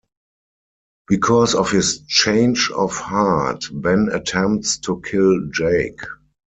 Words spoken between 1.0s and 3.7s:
Because of his change of heart,